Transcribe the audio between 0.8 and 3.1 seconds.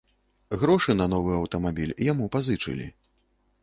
на новы аўтамабіль яму пазычылі.